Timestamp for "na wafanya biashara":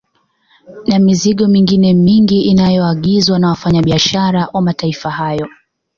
3.39-4.47